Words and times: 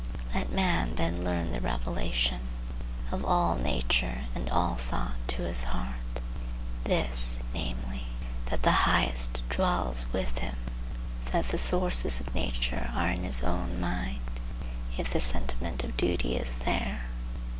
Let 0.33 0.51
man 0.51 0.95
then 0.95 1.23
learn 1.23 1.51
the 1.51 1.61
revelation 1.61 2.47
of 3.11 3.23
all 3.23 3.53
nature 3.55 4.23
and 4.33 4.49
all 4.49 4.73
thought 4.73 5.13
to 5.27 5.43
his 5.43 5.65
heart; 5.65 6.21
this, 6.85 7.37
namely; 7.53 8.07
that 8.47 8.63
the 8.63 8.87
Highest 8.89 9.47
dwells 9.49 10.07
with 10.11 10.39
him; 10.39 10.55
that 11.31 11.49
the 11.49 11.59
sources 11.59 12.19
of 12.19 12.33
nature 12.33 12.89
are 12.95 13.11
in 13.11 13.23
his 13.23 13.43
own 13.43 13.79
mind, 13.79 14.21
if 14.97 15.13
the 15.13 15.21
sentiment 15.21 15.83
of 15.83 15.95
duty 15.97 16.35
is 16.35 16.55
there. 16.65 17.01